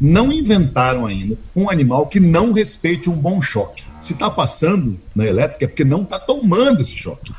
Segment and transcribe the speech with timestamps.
[0.00, 3.84] não inventaram ainda um animal que não respeite um bom choque.
[4.00, 7.32] Se está passando na elétrica é porque não está tomando esse choque.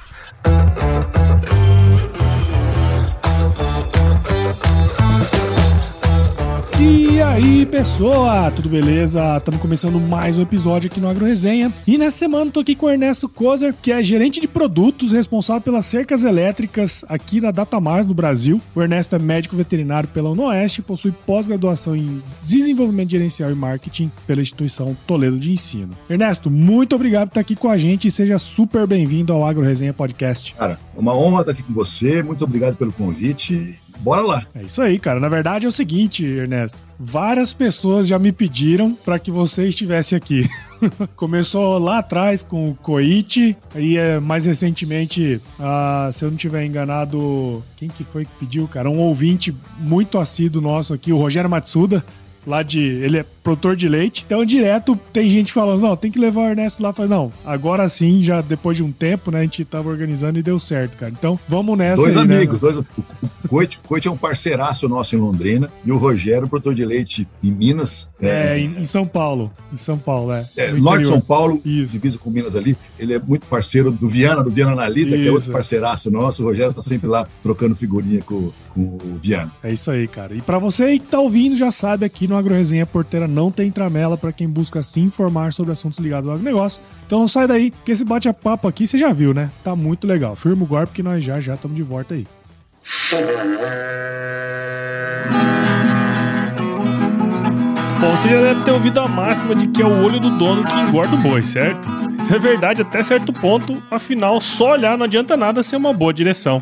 [6.79, 9.37] E aí, pessoa, tudo beleza?
[9.37, 11.73] Estamos começando mais um episódio aqui no Agro Resenha.
[11.87, 15.63] E nessa semana tô aqui com o Ernesto Kozer, que é gerente de produtos responsável
[15.63, 18.61] pelas cercas elétricas aqui na Datamars no Brasil.
[18.75, 24.11] O Ernesto é médico veterinário pela Unoeste e possui pós-graduação em desenvolvimento gerencial e marketing
[24.27, 25.97] pela instituição Toledo de Ensino.
[26.07, 29.63] Ernesto, muito obrigado por estar aqui com a gente e seja super bem-vindo ao Agro
[29.63, 30.53] Resenha Podcast.
[30.53, 32.21] Cara, uma honra estar aqui com você.
[32.21, 34.43] Muito obrigado pelo convite bora lá.
[34.55, 35.19] É isso aí, cara.
[35.19, 36.77] Na verdade é o seguinte, Ernesto.
[36.99, 40.47] Várias pessoas já me pediram para que você estivesse aqui.
[41.15, 46.65] Começou lá atrás com o Koichi, e é, mais recentemente, ah, se eu não estiver
[46.65, 48.89] enganado, quem que foi que pediu, cara?
[48.89, 52.03] Um ouvinte muito assíduo nosso aqui, o Rogério Matsuda,
[52.47, 52.79] lá de.
[52.79, 54.23] Ele é produtor de leite.
[54.25, 56.93] Então, direto tem gente falando: não, tem que levar o Ernesto lá.
[56.93, 60.43] Falei, não, agora sim, já depois de um tempo, né, a gente tava organizando e
[60.43, 61.11] deu certo, cara.
[61.11, 62.01] Então, vamos nessa.
[62.01, 62.71] Dois aí, né, amigos, né?
[62.71, 62.77] dois.
[62.77, 67.27] O Coit, Coit é um parceiraço nosso em Londrina e o Rogério, produtor de leite
[67.43, 68.09] em Minas.
[68.21, 69.51] É, é em, São Paulo.
[69.71, 70.45] Em São Paulo, é.
[70.55, 71.93] é norte de São Paulo, Isso.
[71.93, 72.77] divisa com Minas ali.
[72.97, 75.19] Ele é muito parceiro do Viana, do Viana Nalida, isso.
[75.21, 76.43] que é outro parceiraço nosso.
[76.43, 79.51] O Rogério tá sempre lá trocando figurinha com, com o Viana.
[79.63, 80.35] É isso aí, cara.
[80.35, 83.71] E para você que tá ouvindo, já sabe, aqui no Agro Resenha Porteira não tem
[83.71, 86.81] tramela para quem busca se informar sobre assuntos ligados ao agronegócio.
[87.05, 89.49] Então não sai daí, que esse bate-papo aqui você já viu, né?
[89.63, 90.35] Tá muito legal.
[90.35, 92.27] Firma o golpe que nós já já estamos de volta aí.
[97.99, 100.63] Bom, você já deve ter ouvido a máxima de que é o olho do dono
[100.63, 101.87] que engorda o boi, certo?
[102.19, 106.13] Isso é verdade até certo ponto, afinal, só olhar não adianta nada ser uma boa
[106.13, 106.61] direção.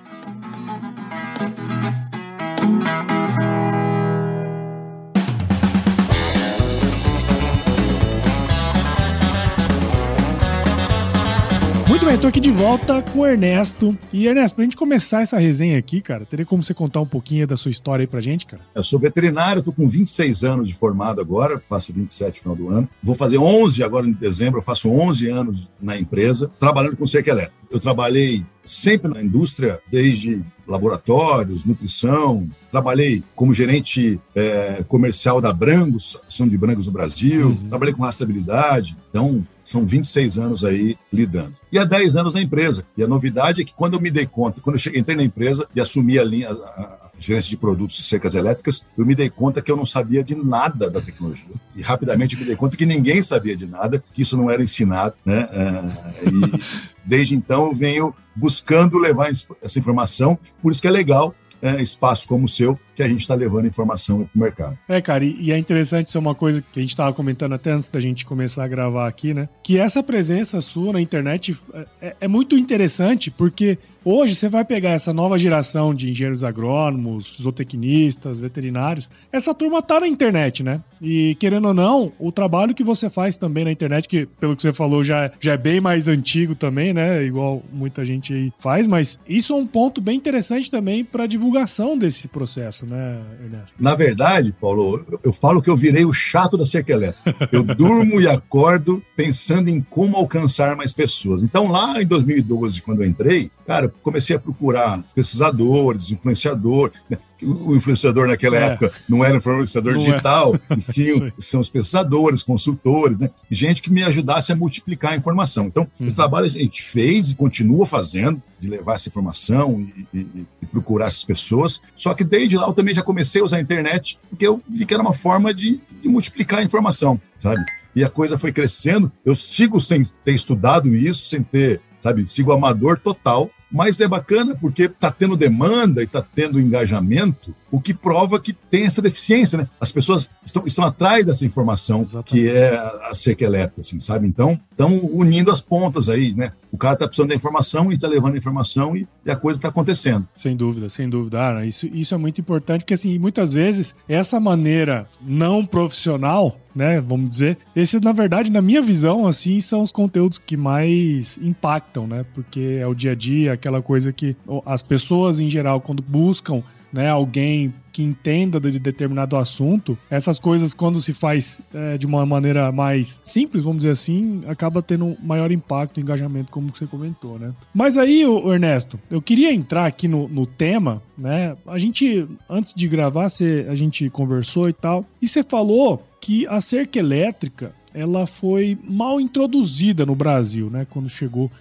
[12.01, 13.95] Muito bem, tô aqui de volta com o Ernesto.
[14.11, 17.45] E Ernesto, pra gente começar essa resenha aqui, cara, teria como você contar um pouquinho
[17.45, 18.63] da sua história aí pra gente, cara?
[18.73, 22.75] Eu sou veterinário, tô com 26 anos de formado agora, faço 27 no final do
[22.75, 22.89] ano.
[23.03, 27.29] Vou fazer 11 agora em dezembro, eu faço 11 anos na empresa, trabalhando com cerca
[27.29, 27.61] elétrica.
[27.69, 32.49] Eu trabalhei sempre na indústria, desde laboratórios, nutrição.
[32.71, 37.49] Trabalhei como gerente é, comercial da Brangos, ação de Brangos no Brasil.
[37.49, 37.69] Uhum.
[37.69, 38.97] Trabalhei com rastreabilidade.
[39.09, 41.53] Então, são 26 anos aí lidando.
[41.71, 42.85] E há 10 anos na empresa.
[42.95, 45.23] E a novidade é que quando eu me dei conta, quando eu cheguei, entrei na
[45.23, 49.29] empresa e assumi a linha, a, gerência de produtos e cercas elétricas, eu me dei
[49.29, 51.53] conta que eu não sabia de nada da tecnologia.
[51.75, 55.13] E rapidamente me dei conta que ninguém sabia de nada, que isso não era ensinado,
[55.23, 55.47] né?
[55.51, 56.61] É, e
[57.05, 59.29] desde então eu venho buscando levar
[59.61, 63.21] essa informação, por isso que é legal é, espaço como o seu que a gente
[63.21, 64.77] está levando informação para o mercado.
[64.87, 67.71] É, cara, e, é interessante isso é uma coisa que a gente estava comentando até
[67.71, 69.49] antes da gente começar a gravar aqui, né?
[69.63, 74.65] Que essa presença sua na internet é, é, é muito interessante porque hoje você vai
[74.65, 80.81] pegar essa nova geração de engenheiros agrônomos, zootecnistas, veterinários, essa turma tá na internet, né?
[81.01, 84.61] E querendo ou não, o trabalho que você faz também na internet, que pelo que
[84.61, 87.23] você falou já, já é bem mais antigo também, né?
[87.23, 91.97] Igual muita gente aí faz, mas isso é um ponto bem interessante também para divulgação
[91.97, 93.75] desse processo, né, Ernesto?
[93.79, 97.49] Na verdade, Paulo, eu, falo que eu virei o chato da elétrica.
[97.51, 101.41] Eu durmo e acordo pensando em como alcançar mais pessoas.
[101.41, 106.91] Então, lá em 2012, quando eu entrei, cara, comecei a procurar pesquisadores, influenciador.
[107.09, 107.17] Né?
[107.41, 108.63] O influenciador naquela é.
[108.65, 110.03] época não era influenciador não é.
[110.03, 110.77] digital, é.
[110.77, 113.29] sim, são os pesquisadores, consultores, né?
[113.49, 115.67] gente que me ajudasse a multiplicar a informação.
[115.67, 116.05] Então, uhum.
[116.05, 120.65] esse trabalho a gente fez e continua fazendo, de levar essa informação e, e, e,
[120.65, 121.81] procurar essas pessoas.
[121.95, 124.85] Só que desde lá eu também já comecei a usar a internet, porque eu vi
[124.85, 127.63] que era uma forma de, de multiplicar a informação, sabe?
[127.95, 129.11] E a coisa foi crescendo.
[129.25, 134.55] Eu sigo sem ter estudado isso, sem ter, sabe, sigo amador total, Mas é bacana
[134.59, 139.57] porque está tendo demanda e está tendo engajamento, o que prova que tem essa deficiência,
[139.57, 139.67] né?
[139.79, 142.29] As pessoas estão, estão atrás dessa informação Exatamente.
[142.29, 142.75] que é
[143.09, 144.27] a seca elétrica, assim, sabe?
[144.27, 146.51] Então, estamos unindo as pontas aí, né?
[146.71, 149.57] O cara está precisando da informação e está levando a informação e, e a coisa
[149.57, 150.27] está acontecendo.
[150.37, 151.57] Sem dúvida, sem dúvida.
[151.59, 157.01] Ah, isso, isso é muito importante, porque assim, muitas vezes essa maneira não profissional, né,
[157.01, 162.07] vamos dizer, esse na verdade, na minha visão, assim, são os conteúdos que mais impactam,
[162.07, 162.25] né?
[162.33, 164.35] Porque é o dia a dia, aquela coisa que
[164.65, 170.73] as pessoas em geral quando buscam né, alguém que entenda de determinado assunto, essas coisas,
[170.73, 175.51] quando se faz é, de uma maneira mais simples, vamos dizer assim, acaba tendo maior
[175.51, 177.53] impacto e engajamento, como você comentou, né?
[177.73, 181.55] Mas aí, Ernesto, eu queria entrar aqui no, no tema, né?
[181.67, 186.47] A gente, antes de gravar, você, a gente conversou e tal, e você falou que
[186.47, 190.87] a cerca elétrica ela foi mal introduzida no Brasil, né?
[190.89, 191.51] Quando chegou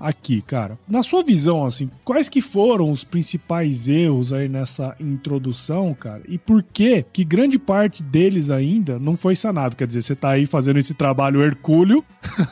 [0.00, 0.78] aqui, cara.
[0.88, 6.22] Na sua visão, assim, quais que foram os principais erros aí nessa introdução, cara?
[6.26, 9.76] E por que que grande parte deles ainda não foi sanado?
[9.76, 12.02] Quer dizer, você tá aí fazendo esse trabalho hercúleo,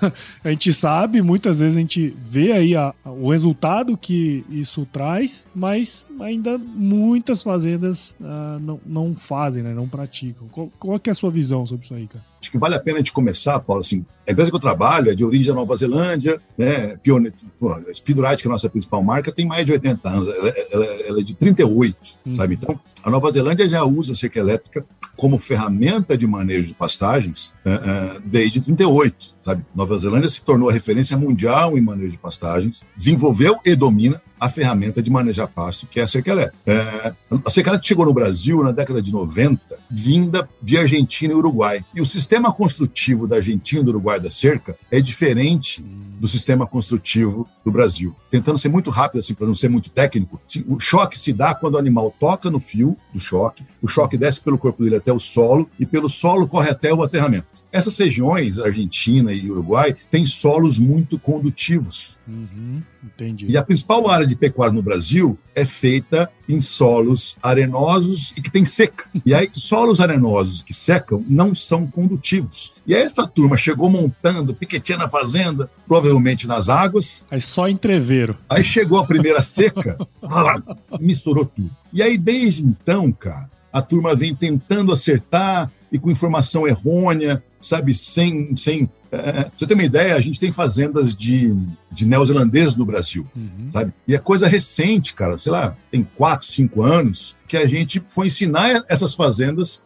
[0.44, 4.86] a gente sabe, muitas vezes a gente vê aí a, a, o resultado que isso
[4.92, 9.72] traz, mas ainda muitas fazendas uh, não, não fazem, né?
[9.72, 10.48] Não praticam.
[10.48, 12.24] Qual, qual é a sua visão sobre isso aí, cara?
[12.40, 15.10] Acho que vale a pena a gente começar, Paulo, assim, a empresa que eu trabalho
[15.10, 18.68] é de origem da Nova Zelândia, né, Pioneer, pô, a Speedrite, que é a nossa
[18.68, 21.96] principal marca, tem mais de 80 anos, ela, ela, ela é de 38,
[22.26, 22.34] hum.
[22.34, 22.54] sabe?
[22.54, 24.84] Então, a Nova Zelândia já usa a seca elétrica
[25.16, 29.64] como ferramenta de manejo de pastagens uh, uh, desde 38, sabe?
[29.74, 34.48] Nova Zelândia se tornou a referência mundial em manejo de pastagens, desenvolveu e domina a
[34.48, 36.58] ferramenta de manejar pasto, que é a cerca elétrica.
[36.66, 37.14] É,
[37.44, 41.84] a cerca elétrica chegou no Brasil na década de 90, vinda via Argentina e Uruguai.
[41.94, 46.66] E o sistema construtivo da Argentina e do Uruguai da cerca é diferente do sistema
[46.66, 48.16] construtivo do Brasil.
[48.30, 51.74] Tentando ser muito rápido, assim, para não ser muito técnico, o choque se dá quando
[51.74, 55.18] o animal toca no fio do choque, o choque desce pelo corpo dele até o
[55.18, 57.46] solo e pelo solo corre até o aterramento.
[57.70, 62.18] Essas regiões, Argentina e Uruguai, têm solos muito condutivos.
[62.26, 63.46] Uhum, entendi.
[63.48, 68.50] E a principal área de pecuária no Brasil é feita em solos arenosos e que
[68.50, 69.04] tem seca.
[69.24, 72.74] E aí, solos arenosos que secam não são condutivos.
[72.86, 77.26] E aí, essa turma chegou montando, piquetinha na fazenda, provavelmente nas águas.
[77.30, 78.36] Aí só entreveiro.
[78.48, 79.98] Aí chegou a primeira seca,
[81.00, 81.70] misturou tudo.
[81.92, 87.94] E aí, desde então, cara, a turma vem tentando acertar e com informação errônea, sabe,
[87.94, 91.54] sem, sem é, você tem uma ideia, a gente tem fazendas de,
[91.90, 93.70] de neozelandeses no Brasil, uhum.
[93.70, 93.92] sabe?
[94.06, 98.26] E é coisa recente, cara, sei lá, tem quatro, cinco anos, que a gente foi
[98.26, 99.82] ensinar essas fazendas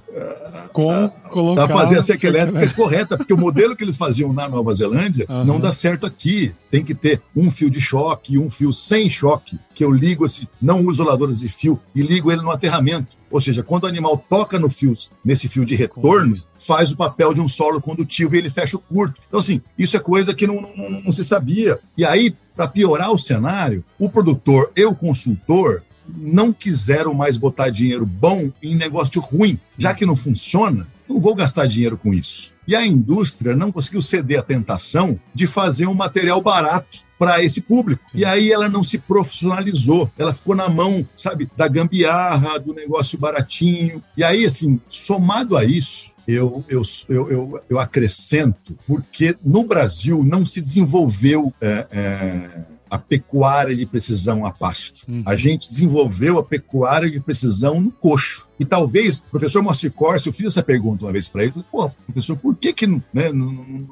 [0.73, 1.11] com a,
[1.63, 5.27] a fazer a seca elétrica correta, porque o modelo que eles faziam na Nova Zelândia
[5.29, 5.45] uhum.
[5.45, 6.55] não dá certo aqui.
[6.71, 10.25] Tem que ter um fio de choque e um fio sem choque, que eu ligo
[10.25, 13.17] esse, não uso isoladores de fio e ligo ele no aterramento.
[13.31, 14.95] Ou seja, quando o animal toca no fio,
[15.25, 18.81] nesse fio de retorno, faz o papel de um solo condutivo e ele fecha o
[18.81, 19.12] curto.
[19.29, 21.79] Então, assim, isso é coisa que não, não, não se sabia.
[21.97, 27.71] E aí, para piorar o cenário, o produtor e o consultor não quiseram mais botar
[27.71, 32.53] dinheiro bom em negócio ruim, já que não funciona, não vou gastar dinheiro com isso.
[32.67, 37.61] E a indústria não conseguiu ceder à tentação de fazer um material barato para esse
[37.61, 38.03] público.
[38.13, 43.17] E aí ela não se profissionalizou, ela ficou na mão, sabe, da gambiarra, do negócio
[43.17, 44.03] baratinho.
[44.17, 50.25] E aí, assim, somado a isso, eu, eu, eu, eu, eu acrescento, porque no Brasil
[50.25, 51.55] não se desenvolveu.
[51.61, 55.11] É, é, a pecuária de precisão a pasto.
[55.11, 55.23] Uhum.
[55.25, 58.52] A gente desenvolveu a pecuária de precisão no coxo.
[58.63, 61.91] E talvez, o professor Moacir Corsi, eu fiz essa pergunta uma vez para ele, pô,
[62.07, 63.03] professor, por que, que né,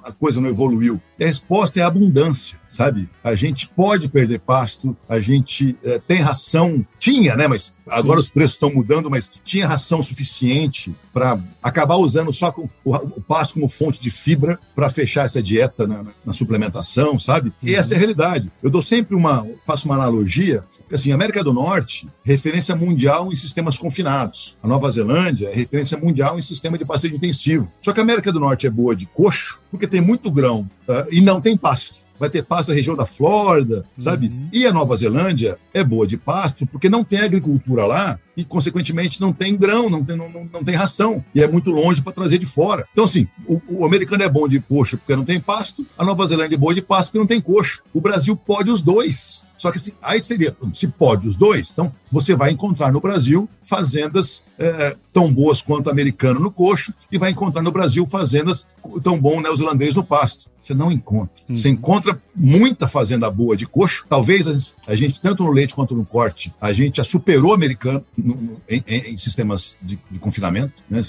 [0.05, 1.01] a coisa não evoluiu?
[1.19, 3.11] E a resposta é a abundância, sabe?
[3.25, 8.27] A gente pode perder pasto, a gente é, tem ração, tinha, né, mas agora Sim.
[8.27, 13.55] os preços estão mudando, mas tinha ração suficiente para acabar usando só o, o, pasto
[13.55, 17.53] como fonte de fibra para fechar essa dieta na, na suplementação, sabe?
[17.61, 17.99] E essa é a uhum.
[17.99, 18.53] realidade.
[18.63, 23.79] Eu dou sempre uma, faço uma analogia, assim, América do Norte, referência mundial em sistemas
[23.79, 24.57] confinados.
[24.63, 27.73] A Nova Zelândia é referência mundial em sistema de passeio intensivo.
[27.81, 31.07] Só que a América do Norte é boa de coxo, porque tem muito grão uh,
[31.11, 34.27] e não tem pasto vai ter pasto na região da Flórida, sabe?
[34.27, 34.51] Uhum.
[34.53, 39.21] E a Nova Zelândia é boa de pasto porque não tem agricultura lá e, consequentemente,
[39.23, 41.25] não tem grão, não tem, não, não tem ração.
[41.35, 42.87] E é muito longe para trazer de fora.
[42.93, 46.25] Então, assim, o, o, americano é bom de coxo porque não tem pasto, a Nova
[46.25, 47.83] Zelândia é boa de pasto porque não tem coxo.
[47.93, 51.93] O Brasil pode os dois Só que assim, aí seria, se pode os dois, então
[52.13, 57.31] você vai encontrar no Brasil fazendas é, tão boas quanto americano no coxo e vai
[57.31, 60.51] encontrar no Brasil fazendas tão bom neozelandês no pasto.
[60.61, 61.43] Você não encontra.
[61.49, 61.55] Uhum.
[61.57, 64.07] Você encontra muita fazenda boa de coxo.
[64.09, 68.05] Talvez a gente, tanto no leite quanto no corte, a gente já superou o americano
[68.17, 71.03] no, no, em, em, sistemas de, de confinamento, né?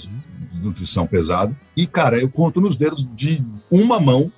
[0.66, 1.56] Nutrição pesado.
[1.76, 4.30] E, cara, eu conto nos dedos de uma mão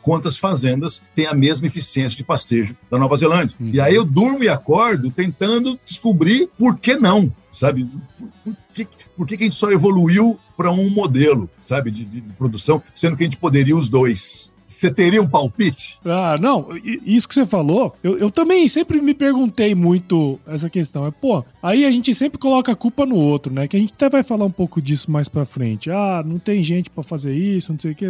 [0.00, 3.56] quantas fazendas têm a mesma eficiência de pastejo da Nova Zelândia.
[3.58, 3.70] Uhum.
[3.72, 7.88] E aí eu durmo e acordo tentando descobrir por que não, sabe?
[8.18, 12.20] Por, por que, por que, a gente só evoluiu para um modelo, sabe, de, de,
[12.20, 14.52] de produção, sendo que a gente poderia os dois?
[14.82, 16.00] Você teria um palpite?
[16.04, 16.70] Ah, não.
[17.06, 21.06] Isso que você falou, eu, eu também sempre me perguntei muito essa questão.
[21.06, 23.68] É, pô, aí a gente sempre coloca a culpa no outro, né?
[23.68, 25.88] Que a gente até vai falar um pouco disso mais pra frente.
[25.88, 28.06] Ah, não tem gente para fazer isso, não sei o que,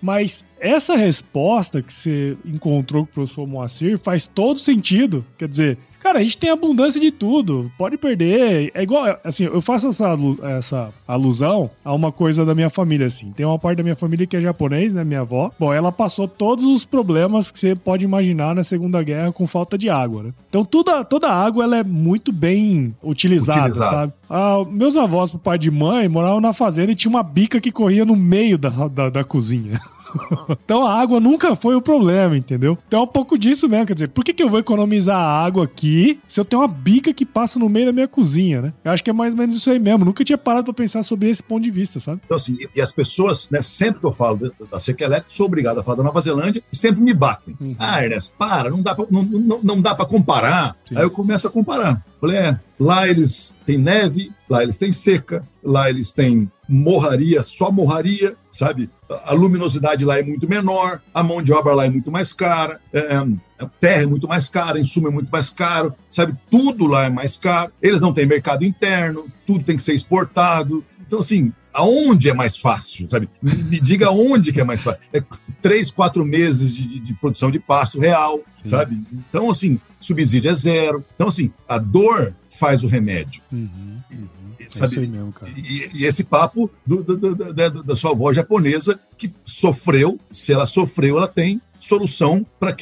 [0.00, 5.26] mas essa resposta que você encontrou com o professor Moacir faz todo sentido.
[5.36, 7.72] Quer dizer, Cara, a gente tem abundância de tudo.
[7.78, 8.70] Pode perder.
[8.74, 10.14] É igual, assim, eu faço essa,
[10.58, 13.32] essa alusão a uma coisa da minha família, assim.
[13.32, 15.02] Tem uma parte da minha família que é japonês, né?
[15.02, 15.50] Minha avó.
[15.58, 19.78] Bom, ela passou todos os problemas que você pode imaginar na Segunda Guerra com falta
[19.78, 20.30] de água, né?
[20.50, 23.90] Então, toda, toda a água, ela é muito bem utilizada, Utilizado.
[23.90, 24.12] sabe?
[24.28, 27.72] Ah, meus avós, pro pai de mãe, moravam na fazenda e tinha uma bica que
[27.72, 29.80] corria no meio da, da, da cozinha.
[30.64, 32.78] então a água nunca foi o problema, entendeu?
[32.86, 33.86] Então é um pouco disso mesmo.
[33.86, 36.68] Quer dizer, por que, que eu vou economizar a água aqui se eu tenho uma
[36.68, 38.72] bica que passa no meio da minha cozinha, né?
[38.84, 40.04] Eu acho que é mais ou menos isso aí mesmo.
[40.04, 42.20] Nunca tinha parado pra pensar sobre esse ponto de vista, sabe?
[42.24, 45.78] Então, assim, e as pessoas, né, sempre que eu falo da seca elétrica, sou obrigado
[45.78, 47.56] a falar da Nova Zelândia, sempre me batem.
[47.60, 47.76] Uhum.
[47.78, 50.76] Ah, Ernest, para, não dá pra, não, não, não dá pra comparar.
[50.84, 50.96] Sim.
[50.96, 52.04] Aí eu começo a comparar.
[52.20, 57.70] Falei, é, lá eles têm neve, lá eles têm seca, lá eles têm morraria, só
[57.70, 58.90] morraria, sabe?
[59.24, 62.80] A luminosidade lá é muito menor, a mão de obra lá é muito mais cara,
[62.92, 63.16] é,
[63.58, 66.36] a terra é muito mais cara, insumo é muito mais caro, sabe?
[66.50, 67.72] Tudo lá é mais caro.
[67.80, 70.84] Eles não têm mercado interno, tudo tem que ser exportado.
[71.06, 73.28] Então, assim, aonde é mais fácil, sabe?
[73.42, 75.00] Me diga onde que é mais fácil.
[75.12, 75.22] É
[75.60, 78.70] três, quatro meses de, de produção de pasto real, Sim.
[78.70, 79.04] sabe?
[79.12, 81.04] Então, assim, subsídio é zero.
[81.14, 83.42] Então, assim, a dor faz o remédio.
[83.52, 84.28] Uhum, uhum.
[84.68, 84.96] Sabe?
[84.96, 89.32] É mesmo, e, e, esse papo do, do, do, da, da sua avó japonesa que
[89.44, 92.74] sofreu, se ela sofreu, ela tem solução para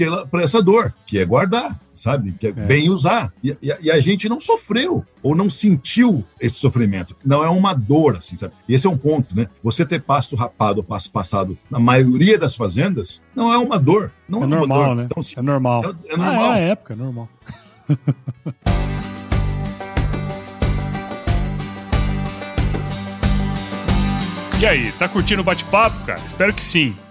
[0.42, 2.32] essa dor, que é guardar, sabe?
[2.38, 2.52] Que é, é.
[2.52, 3.32] bem usar.
[3.42, 7.16] E, e, e, a gente não sofreu ou não sentiu esse sofrimento.
[7.24, 8.54] Não é uma dor, assim, sabe?
[8.68, 9.48] E esse é um ponto, né?
[9.62, 14.12] Você ter pasto rapado ou pasto passado na maioria das fazendas não é uma dor.
[14.28, 15.04] Não é, é normal, né?
[15.04, 15.82] Então, assim, é normal.
[15.84, 16.52] É, é normal.
[16.52, 17.28] Ah, é a época, é normal.
[24.62, 26.20] E aí, tá curtindo o bate-papo, cara?
[26.24, 26.96] Espero que sim.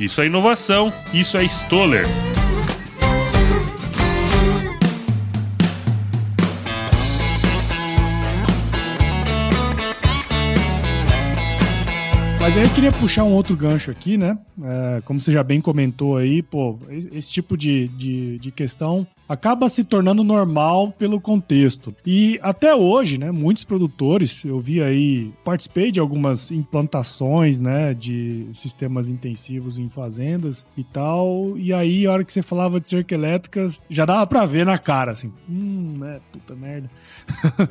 [0.00, 2.06] Isso é inovação, isso é Stoller.
[12.40, 14.38] Mas aí eu queria puxar um outro gancho aqui, né?
[14.62, 16.78] É, como você já bem comentou aí, pô,
[17.12, 21.94] esse tipo de, de, de, questão acaba se tornando normal pelo contexto.
[22.06, 28.48] E até hoje, né, muitos produtores, eu vi aí, participei de algumas implantações, né, de
[28.52, 33.14] sistemas intensivos em fazendas e tal, e aí a hora que você falava de cerca
[33.14, 36.90] elétrica, já dava pra ver na cara, assim, hum, né, puta merda.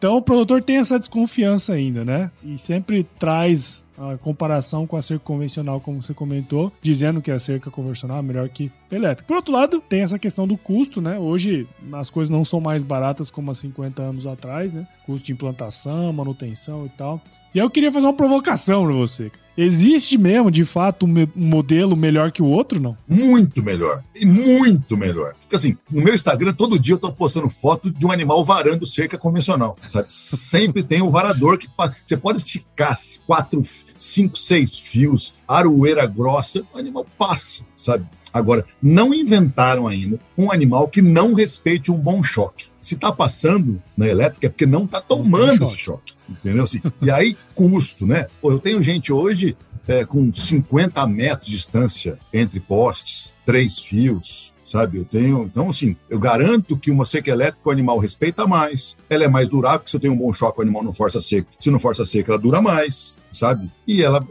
[0.00, 2.30] Então o produtor tem essa desconfiança ainda, né?
[2.42, 7.38] E sempre traz a comparação com a cerca convencional, como você comentou, dizendo que a
[7.38, 9.28] cerca convencional é melhor que elétrica.
[9.28, 11.18] Por outro lado, tem essa questão do custo, né?
[11.18, 14.86] Hoje as coisas não são mais baratas como há 50 anos atrás, né?
[15.06, 17.20] Custo de implantação, manutenção e tal.
[17.54, 19.30] E eu queria fazer uma provocação pra você.
[19.56, 22.96] Existe mesmo, de fato, um modelo melhor que o outro, não?
[23.06, 24.02] Muito melhor.
[24.14, 25.34] E muito melhor.
[25.40, 28.86] Porque assim, no meu Instagram, todo dia eu tô postando foto de um animal varando
[28.86, 29.76] cerca convencional.
[29.88, 30.10] Sabe?
[30.10, 31.68] Sempre tem um varador que
[32.04, 33.60] você pode esticar quatro,
[33.98, 38.06] cinco, seis fios, aroeira grossa, o animal passa, sabe?
[38.32, 42.66] Agora, não inventaram ainda um animal que não respeite um bom choque.
[42.80, 46.14] Se está passando na elétrica é porque não está tomando esse choque.
[46.28, 46.62] Entendeu?
[46.62, 48.26] Assim, e aí, custo, né?
[48.40, 49.56] Pô, eu tenho gente hoje
[49.88, 54.98] é, com 50 metros de distância entre postes, três fios, sabe?
[54.98, 59.24] Eu tenho, então assim, eu garanto que uma seca elétrica o animal respeita mais, ela
[59.24, 61.48] é mais durável, porque se eu tenho um bom choque, o animal não força seco.
[61.58, 63.70] Se não força seco, ela dura mais, sabe?
[63.86, 64.24] E ela,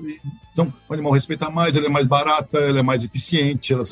[0.53, 3.84] então, o animal respeita mais, ela é mais barata, ela é mais eficiente, ela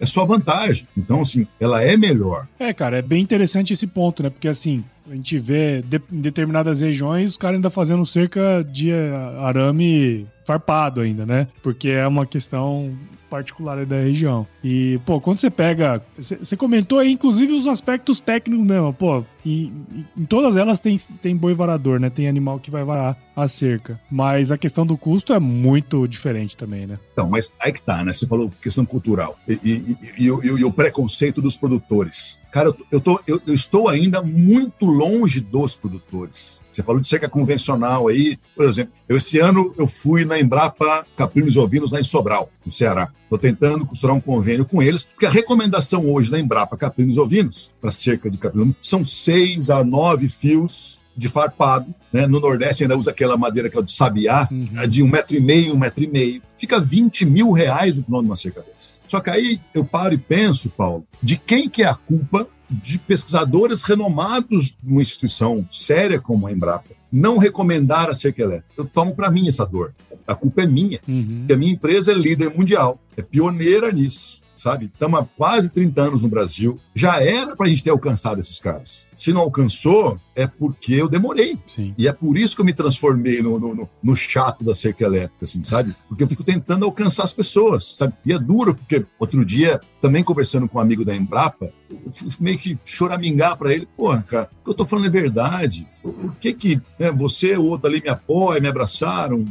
[0.00, 0.86] é só vantagem.
[0.96, 2.46] Então, assim, ela é melhor.
[2.58, 4.30] É, cara, é bem interessante esse ponto, né?
[4.30, 8.92] Porque assim, a gente vê de, em determinadas regiões os caras ainda fazendo cerca de
[9.40, 11.46] arame farpado ainda, né?
[11.62, 12.96] Porque é uma questão
[13.28, 14.46] particular da região.
[14.64, 16.02] E, pô, quando você pega.
[16.16, 18.92] Você comentou aí, inclusive, os aspectos técnicos mesmo.
[18.92, 19.72] Pô, e,
[20.14, 22.10] em todas elas tem, tem boi varador, né?
[22.10, 23.98] Tem animal que vai varar a cerca.
[24.10, 26.98] Mas a questão do custo é muito diferente também, né?
[27.14, 28.12] Então, mas aí que tá, né?
[28.12, 29.38] Você falou questão cultural.
[29.48, 32.42] E, e, e, e o preconceito dos produtores.
[32.52, 36.60] Cara, eu, tô, eu, eu estou ainda muito longe dos produtores.
[36.78, 38.92] Você falou de seca convencional aí, por exemplo.
[39.08, 43.10] Eu, esse ano eu fui na Embrapa Caprinos e Ovinos, lá em Sobral, no Ceará.
[43.24, 47.18] Estou tentando costurar um convênio com eles, porque a recomendação hoje da Embrapa Caprinos e
[47.18, 51.92] Ovinos, para cerca de caprinos, são seis a nove fios de farpado.
[52.12, 52.28] Né?
[52.28, 54.88] No Nordeste ainda usa aquela madeira que é o de sabiá, uhum.
[54.88, 56.40] De um metro e meio, um metro e meio.
[56.56, 58.92] Fica 20 mil reais o quilômetro de uma cerca dessa.
[59.04, 62.98] Só que aí eu paro e penso, Paulo, de quem que é a culpa de
[62.98, 68.66] pesquisadores renomados de uma instituição séria como a Embrapa não recomendar a elétrica.
[68.76, 69.94] Eu tomo para mim essa dor.
[70.26, 71.00] A culpa é minha.
[71.08, 71.46] Uhum.
[71.50, 74.90] A minha empresa é líder mundial, é pioneira nisso sabe?
[74.92, 76.78] Estamos há quase 30 anos no Brasil.
[76.94, 79.06] Já era para a gente ter alcançado esses caras.
[79.14, 81.58] Se não alcançou, é porque eu demorei.
[81.66, 81.94] Sim.
[81.96, 85.44] E é por isso que eu me transformei no, no, no, chato da cerca elétrica,
[85.44, 85.94] assim, sabe?
[86.08, 88.14] Porque eu fico tentando alcançar as pessoas, sabe?
[88.24, 92.28] E é duro, porque outro dia, também conversando com um amigo da Embrapa, eu fui
[92.40, 93.88] meio que choramingar para ele.
[93.96, 95.88] Porra, cara, o que eu tô falando é verdade.
[96.02, 99.44] Por que que né, você e o outro ali me apoiam, me abraçaram?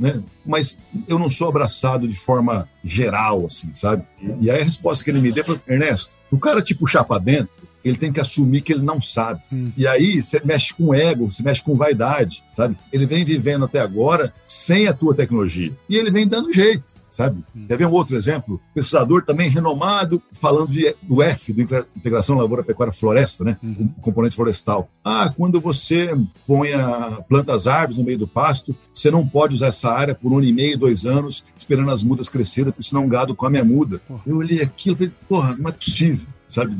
[0.00, 0.22] Né?
[0.46, 4.02] Mas eu não sou abraçado de forma geral, assim, sabe?
[4.40, 7.20] E, aí a resposta que ele me deu foi, Ernesto, o cara te puxar para
[7.20, 9.40] dentro, ele tem que assumir que ele não sabe.
[9.52, 9.72] Hum.
[9.76, 12.76] E aí você mexe com ego, você mexe com vaidade, sabe?
[12.92, 15.72] Ele vem vivendo até agora sem a tua tecnologia.
[15.88, 17.44] E ele vem dando jeito sabe?
[17.54, 17.66] Hum.
[17.68, 18.60] Quer ver um outro exemplo?
[18.74, 23.58] Pesquisador também renomado, falando de, do F, do Integração Lavoura Pecuária Floresta, né?
[23.62, 23.92] Uhum.
[23.98, 24.88] O componente florestal.
[25.04, 26.16] Ah, quando você
[26.46, 30.14] põe a, planta as árvores no meio do pasto, você não pode usar essa área
[30.14, 33.34] por um ano e meio, dois anos, esperando as mudas crescerem, porque senão o gado
[33.34, 34.00] come a muda.
[34.06, 34.22] Porra.
[34.26, 36.74] Eu olhei aquilo e falei, porra, não é possível sabe?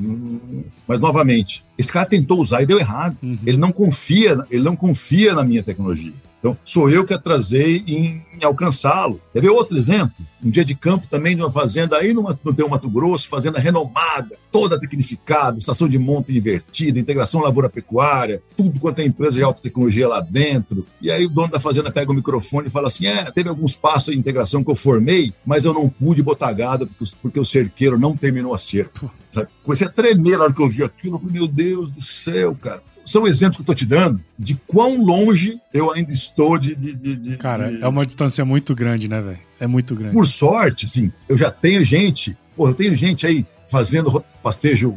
[0.87, 3.17] Mas novamente, esse cara tentou usar e deu errado.
[3.23, 3.39] Uhum.
[3.47, 6.13] Ele não confia, ele não confia na minha tecnologia.
[6.41, 9.21] Então, sou eu que atrasei em, em alcançá-lo.
[9.33, 10.15] Quer ver outro exemplo?
[10.43, 13.61] Um dia de campo também de uma fazenda aí no, no Teu Mato Grosso, fazenda
[13.61, 19.61] renomada, toda tecnificada, estação de monta invertida, integração lavoura-pecuária, tudo quanto é empresa de alta
[19.61, 20.87] tecnologia lá dentro.
[21.01, 23.77] E aí o dono da fazenda pega o microfone e fala assim: é, teve alguns
[23.77, 27.45] passos de integração que eu formei, mas eu não pude botar gado porque, porque o
[27.45, 29.11] cerqueiro não terminou a cerca.
[29.29, 29.49] Sabe?
[29.63, 31.21] Comecei a tremer na hora que eu vi aquilo.
[31.23, 35.61] Meu Deus do céu, cara são exemplos que eu estou te dando de quão longe
[35.73, 36.75] eu ainda estou de.
[36.75, 39.39] de, de, de Cara, é uma distância muito grande, né, velho?
[39.59, 40.15] É muito grande.
[40.15, 44.97] Por sorte, sim, eu já tenho gente, pô, eu tenho gente aí fazendo pastejo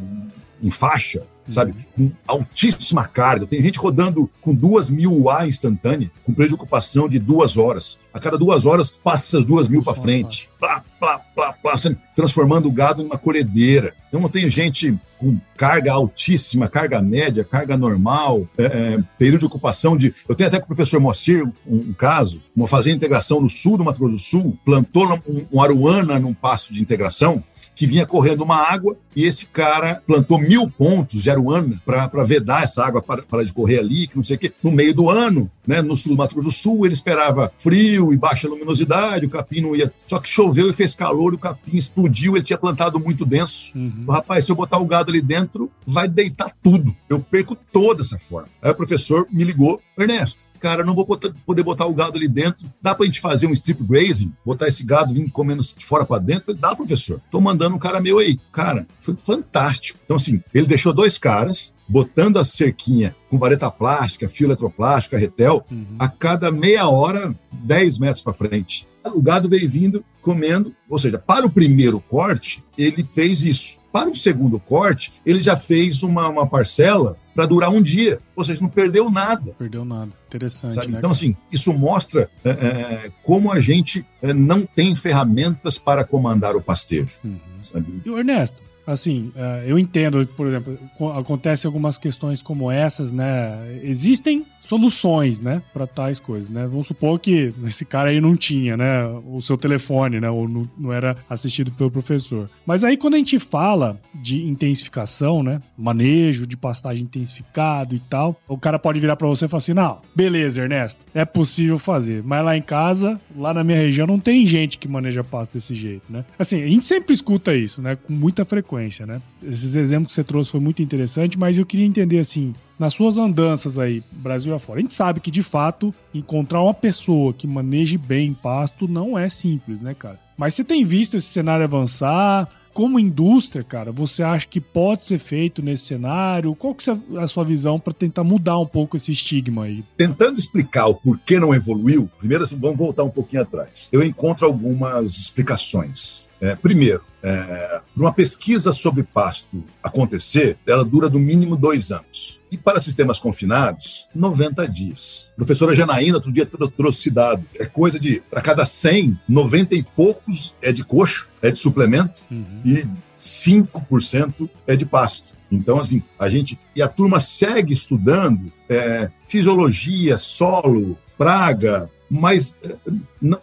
[0.62, 1.74] em faixa, sabe?
[1.94, 3.46] Com altíssima carga.
[3.46, 7.98] Tem gente rodando com duas mil UA instantânea, com preocupação de duas horas.
[8.12, 10.50] A cada duas horas, passa essas duas mil para frente.
[10.58, 11.74] Plá, plá, plá, plá,
[12.14, 13.94] transformando o gado numa colhedeira.
[14.08, 19.46] Então, eu tenho gente com carga altíssima, carga média, carga normal, é, é, período de
[19.46, 20.14] ocupação de.
[20.28, 23.48] Eu tenho até com o professor Moacir um, um, caso, uma fazenda de integração no
[23.48, 27.42] sul do Mato Grosso do Sul, plantou um, um aruana num pasto de integração,
[27.74, 32.64] que vinha correndo uma água e esse cara plantou mil pontos de aruana para vedar
[32.64, 34.52] essa água para, para de correr ali, que não sei o quê.
[34.62, 38.12] No meio do ano, né, no sul do Mato Grosso do Sul, ele esperava frio
[38.12, 39.92] e baixa luminosidade, o capim não ia.
[40.06, 43.76] Só que choveu e fez calor, o capim explodiu, ele tinha plantado muito denso.
[43.76, 44.04] Uhum.
[44.08, 46.94] Rapaz, se eu botar o gado ali dentro, vai deitar tudo.
[47.08, 48.48] Eu perco toda essa forma.
[48.60, 52.26] Aí o professor me ligou, Ernesto, cara, não vou botar, poder botar o gado ali
[52.26, 52.72] dentro.
[52.80, 54.32] Dá pra gente fazer um strip grazing?
[54.46, 56.46] Botar esse gado vindo comendo de fora para dentro?
[56.46, 57.20] falei, dá, professor.
[57.30, 58.40] Tô mandando um cara meu aí.
[58.50, 59.98] Cara, foi fantástico.
[60.02, 65.66] Então, assim, ele deixou dois caras botando a cerquinha com vareta plástica, fio eletroplástica, retel,
[65.70, 65.96] uhum.
[65.98, 68.88] a cada meia hora, 10 metros para frente.
[69.12, 73.82] O gado veio vindo, comendo, ou seja, para o primeiro corte, ele fez isso.
[73.92, 78.20] Para o segundo corte, ele já fez uma, uma parcela para durar um dia.
[78.34, 79.54] Ou seja, não perdeu nada.
[79.58, 80.10] Perdeu nada.
[80.26, 80.88] Interessante.
[80.88, 80.98] Né?
[80.98, 86.56] Então, assim, isso mostra é, é, como a gente é, não tem ferramentas para comandar
[86.56, 87.18] o pastejo.
[87.22, 88.00] Uhum.
[88.04, 90.78] E o Ernesto, Assim, é, eu entendo, por exemplo,
[91.16, 93.80] acontecem algumas questões como essas, né?
[93.82, 96.66] Existem soluções, né, para tais coisas, né?
[96.66, 100.90] Vamos supor que esse cara aí não tinha, né, o seu telefone, né, ou não,
[100.92, 102.48] era assistido pelo professor.
[102.64, 108.40] Mas aí quando a gente fala de intensificação, né, manejo de pastagem intensificado e tal,
[108.48, 112.22] o cara pode virar para você e falar assim: "Não, beleza, Ernesto, é possível fazer,
[112.24, 115.74] mas lá em casa, lá na minha região não tem gente que maneja pasto desse
[115.74, 119.22] jeito, né?" Assim, a gente sempre escuta isso, né, com muita frequência frequência, né?
[119.42, 123.18] Esses exemplos que você trouxe foi muito interessante, mas eu queria entender assim, nas suas
[123.18, 127.96] andanças aí, Brasil afora, a gente sabe que de fato encontrar uma pessoa que maneje
[127.96, 130.18] bem pasto não é simples, né, cara?
[130.36, 132.48] Mas você tem visto esse cenário avançar?
[132.72, 136.56] Como indústria, cara, você acha que pode ser feito nesse cenário?
[136.56, 139.84] Qual que é a sua visão para tentar mudar um pouco esse estigma aí?
[139.96, 143.88] Tentando explicar o porquê não evoluiu, primeiro assim, vamos voltar um pouquinho atrás.
[143.92, 146.26] Eu encontro algumas explicações.
[146.40, 152.38] É, primeiro, é, uma pesquisa sobre pasto acontecer, ela dura no mínimo dois anos.
[152.52, 155.30] E para sistemas confinados, 90 dias.
[155.32, 157.42] A professora Janaína, outro dia, trouxe dado.
[157.58, 162.20] É coisa de, para cada 100, 90 e poucos é de coxo, é de suplemento,
[162.30, 162.60] uhum.
[162.64, 162.86] e
[163.18, 165.34] 5% é de pasto.
[165.50, 166.60] Então, assim, a gente.
[166.76, 172.76] E a turma segue estudando é, fisiologia, solo, praga, mas é,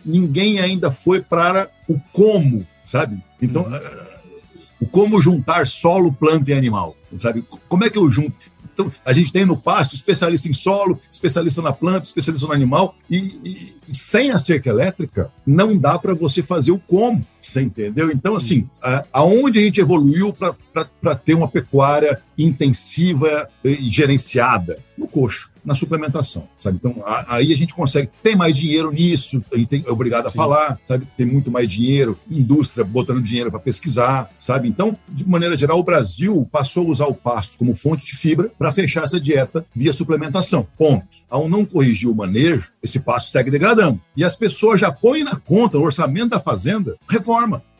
[0.05, 3.23] ninguém ainda foi para o como sabe?
[3.41, 4.87] Então, uhum.
[4.91, 7.45] como juntar solo, planta e animal, sabe?
[7.67, 8.51] Como é que eu junto?
[8.73, 12.95] Então, a gente tem no pasto especialista em solo, especialista na planta, especialista no animal,
[13.09, 17.61] e, e, e sem a cerca elétrica, não dá para você fazer o como, você
[17.61, 18.11] entendeu?
[18.11, 24.79] Então, assim, a, aonde a gente evoluiu para ter uma pecuária intensiva e gerenciada?
[24.97, 26.77] No coxo na suplementação, sabe?
[26.77, 28.09] Então, a, aí a gente consegue.
[28.21, 30.37] Tem mais dinheiro nisso, a gente tem, é obrigado a Sim.
[30.37, 31.07] falar, sabe?
[31.15, 34.67] Tem muito mais dinheiro, indústria botando dinheiro para pesquisar, sabe?
[34.67, 38.51] Então, de maneira geral, o Brasil passou a usar o pasto como fonte de fibra
[38.57, 40.67] para fechar essa dieta via suplementação.
[40.77, 41.05] Ponto.
[41.29, 44.01] Ao não corrigir o manejo, esse pasto segue degradando.
[44.15, 47.30] E as pessoas já põem na conta, o orçamento da fazenda, reforma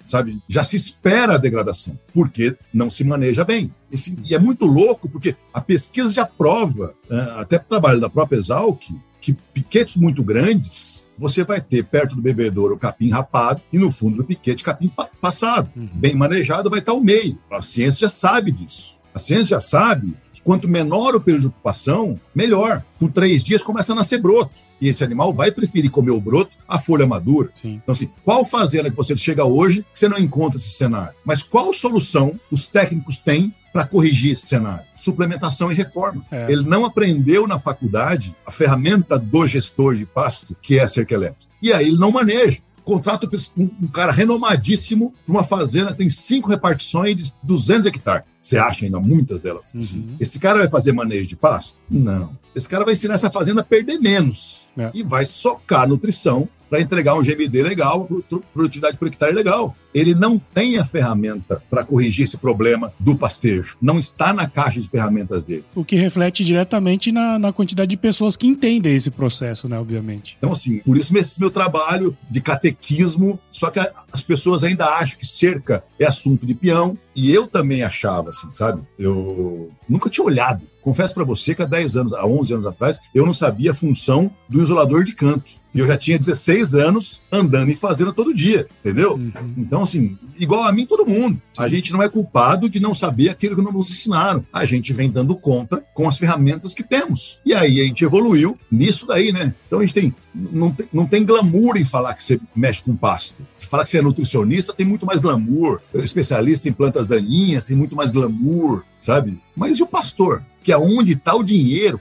[0.05, 0.41] sabe?
[0.47, 3.73] Já se espera a degradação, porque não se maneja bem.
[3.91, 8.37] E, é muito louco, porque a pesquisa já prova, é, até o trabalho da própria
[8.37, 8.81] Exalc,
[9.21, 13.91] que piquetes muito grandes, você vai ter perto do bebedouro o capim rapado e no
[13.91, 15.69] fundo do piquete capim pa passado.
[15.75, 15.89] Uhum.
[15.93, 17.37] Bem manejado vai estar o meio.
[17.51, 18.99] A ciência já sabe disso.
[19.13, 22.84] A ciência já sabe quanto menor o período de ocupação, melhor.
[22.99, 24.51] Com três dias começa a nascer broto.
[24.80, 27.51] E esse animal vai preferir comer o broto à folha madura.
[27.54, 27.80] Sim.
[27.84, 31.13] Então, assim, qual fazenda que você chega hoje que você não encontra esse cenário?
[31.23, 34.86] Mas qual solução os técnicos têm para corrigir esse cenário?
[34.95, 36.25] Suplementação e reforma.
[36.32, 36.51] É.
[36.51, 41.13] Ele não aprendeu na faculdade a ferramenta do gestor de pasto, que é a cerca
[41.13, 41.51] elétrica.
[41.62, 42.60] E aí ele não maneja
[42.91, 48.25] contrato um, cara renomadíssimo para uma fazenda que tem cinco repartições de 200 hectares.
[48.41, 49.73] Você acha ainda muitas delas?
[49.73, 50.17] Uhum.
[50.19, 51.77] Esse cara vai fazer manejo de pasto?
[51.89, 52.36] Não.
[52.54, 54.91] Esse cara vai ensinar essa fazenda a perder menos é.
[54.93, 58.07] e vai socar nutrição para entregar um GMD legal,
[58.53, 59.75] produtividade por hectare legal.
[59.93, 63.75] Ele não tem a ferramenta para corrigir esse problema do pastejo.
[63.81, 65.65] Não está na caixa de ferramentas dele.
[65.75, 69.77] O que reflete diretamente na, na quantidade de pessoas que entendem esse processo, né?
[69.77, 70.38] Obviamente.
[70.38, 73.79] Então, assim, por isso esse meu trabalho de catequismo, só que
[74.10, 78.47] as pessoas ainda acham que cerca é assunto de peão, e eu também achava, assim,
[78.53, 78.81] sabe?
[78.97, 83.00] Eu nunca tinha olhado Confesso para você que há 10 anos, há 11 anos atrás,
[83.13, 85.62] eu não sabia a função do isolador de canto.
[85.74, 89.13] E eu já tinha 16 anos andando em fazenda todo dia, entendeu?
[89.13, 89.54] Uhum.
[89.58, 91.41] Então, assim, igual a mim, todo mundo.
[91.58, 94.46] A gente não é culpado de não saber aquilo que não nos ensinaram.
[94.52, 97.39] A gente vem dando conta com as ferramentas que temos.
[97.46, 99.56] E aí a gente evoluiu nisso daí, né?
[99.65, 100.88] Então a gente tem não, tem.
[100.91, 103.46] não tem glamour em falar que você mexe com pasto.
[103.56, 105.82] Se falar que você é nutricionista, tem muito mais glamour.
[105.94, 109.39] Especialista em plantas daninhas, tem muito mais glamour, sabe?
[109.56, 110.44] Mas e o pastor?
[110.63, 112.00] Que é onde está o dinheiro,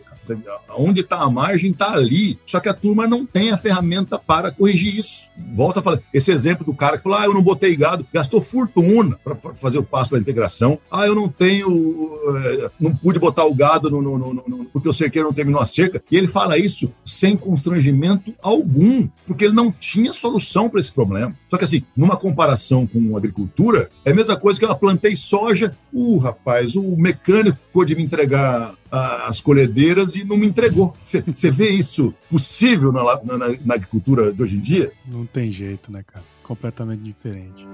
[0.77, 2.39] onde está a margem está ali.
[2.47, 5.31] Só que a turma não tem a ferramenta para corrigir isso.
[5.55, 8.41] Volta a falar, esse exemplo do cara que falou: ah, eu não botei gado, gastou
[8.41, 10.79] fortuna para fazer o passo da integração.
[10.91, 14.95] Ah, eu não tenho, eh, não pude botar o gado no, no, no, porque o
[14.95, 16.03] cerqueiro não terminou a cerca.
[16.11, 21.35] E ele fala isso sem constrangimento algum, porque ele não tinha solução para esse problema.
[21.51, 25.77] Só que assim, numa comparação com agricultura, é a mesma coisa que eu plantei soja,
[25.93, 30.97] uh, rapaz, o mecânico ficou de me entregar as colhedeiras e não me entregou.
[31.03, 34.93] Você vê isso possível na, na, na, agricultura de hoje em dia?
[35.07, 36.25] Não tem jeito, né, cara?
[36.43, 37.67] Completamente diferente.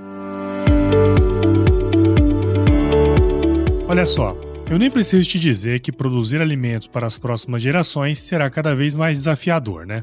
[3.89, 4.37] Olha só,
[4.71, 8.95] eu nem preciso te dizer que produzir alimentos para as próximas gerações será cada vez
[8.97, 10.03] mais desafiador, né?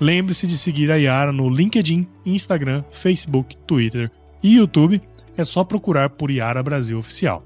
[0.04, 4.12] Lembre-se de seguir a Yara no LinkedIn, Instagram, Facebook, Twitter
[4.44, 5.02] e YouTube.
[5.38, 7.42] É só procurar por Yara Brasil Oficial.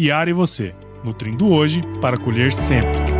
[0.00, 3.17] Yara e você, nutrindo hoje para colher sempre.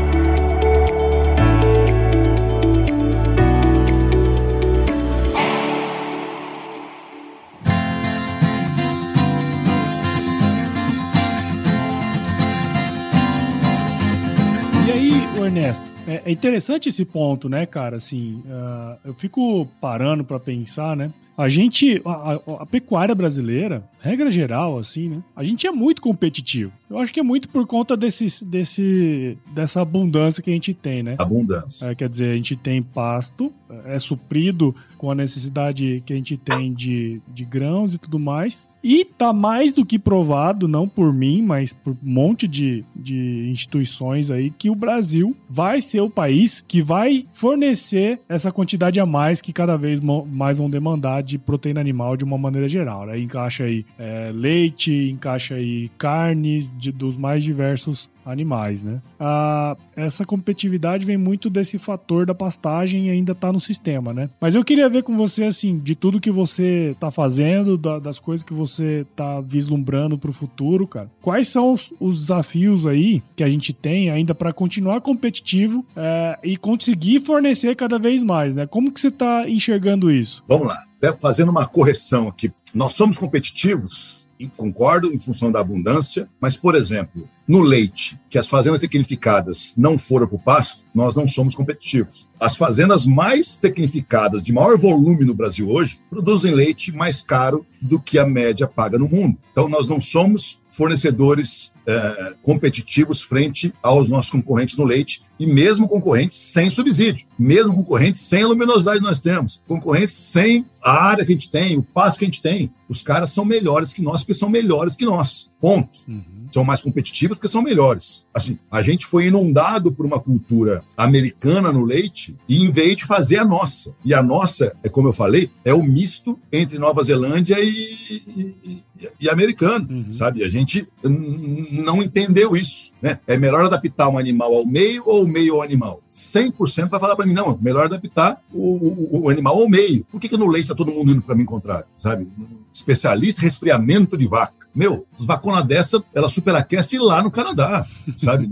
[15.49, 17.97] Ernesto, é, é, interessante esse ponto, né, cara?
[17.97, 21.11] Assim, uh, eu fico parando para pensar, né?
[21.37, 25.23] A gente, a, a, pecuária brasileira, regra geral, assim, né?
[25.35, 26.73] A gente é muito competitivo.
[26.91, 31.03] Eu acho que é muito por conta desse, desse, dessa abundância que a gente tem,
[31.03, 31.15] né?
[31.19, 31.87] Abundância.
[31.87, 33.53] É, quer dizer, a gente tem pasto,
[33.85, 38.69] é suprido com a necessidade que a gente tem de, de grãos e tudo mais.
[38.83, 43.49] E tá mais do que provado, não por mim, mas por um monte de, de
[43.51, 49.07] instituições aí, que o Brasil vai ser o país que vai fornecer essa quantidade a
[49.07, 53.07] mais que cada vez mais vão demandar de proteína animal de uma maneira geral.
[53.07, 53.19] Né?
[53.19, 59.01] Encaixa aí é, leite, encaixa aí carnes de, dos mais diversos animais, né?
[59.19, 64.31] Ah, essa competitividade vem muito desse fator da pastagem e ainda tá no sistema, né?
[64.41, 68.21] Mas eu queria ver com você, assim, de tudo que você tá fazendo, da, das
[68.21, 71.11] coisas que você tá vislumbrando pro futuro, cara.
[71.21, 76.39] Quais são os, os desafios aí que a gente tem ainda para continuar competitivo é,
[76.45, 78.67] e conseguir fornecer cada vez mais, né?
[78.67, 80.45] Como que você tá enxergando isso?
[80.47, 80.77] Vamos lá.
[80.99, 82.53] Até fazendo uma correção aqui.
[82.75, 88.47] Nós somos competitivos concordo em função da abundância, mas, por exemplo, no leite, que as
[88.47, 92.29] fazendas tecnificadas não foram para o pasto, nós não somos competitivos.
[92.39, 97.99] As fazendas mais tecnificadas, de maior volume no Brasil hoje, produzem leite mais caro do
[97.99, 99.39] que a média paga no mundo.
[99.51, 105.89] Então, nós não somos fornecedores é, competitivos frente aos nossos concorrentes no leite e mesmo
[105.89, 111.27] concorrentes sem subsídio, mesmo concorrentes sem a luminosidade que nós temos, concorrentes sem a área
[111.27, 112.71] que a gente tem, o passo que a gente tem.
[112.89, 115.51] Os caras são melhores que nós porque são melhores que nós.
[115.61, 115.99] Ponto.
[116.07, 118.25] Uhum são mais competitivos porque são melhores.
[118.33, 123.05] Assim, a gente foi inundado por uma cultura americana no leite e em vez de
[123.05, 123.95] fazer a nossa.
[124.05, 128.83] E a nossa, é como eu falei, é o misto entre Nova Zelândia e, e,
[129.21, 130.13] e americano, uhum.
[130.13, 130.43] sabe?
[130.45, 133.19] A gente não entendeu isso, né?
[133.27, 136.03] É melhor adaptar um animal ao meio ou o meio ao animal?
[136.11, 140.05] 100% vai falar para mim, não, melhor adaptar o, o, o, animal ao meio.
[140.05, 142.29] Por que, que no leite está todo mundo indo para mim contrário, sabe?
[142.73, 144.58] Especialista em resfriamento de vaca.
[144.75, 148.51] Meu, os vaconas dessa, ela superaquece lá no Canadá, sabe?